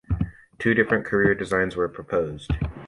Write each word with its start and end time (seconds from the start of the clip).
Two 0.57 0.73
different 0.73 1.05
carrier 1.07 1.35
designs 1.35 1.75
were 1.75 1.87
proposed. 1.87 2.49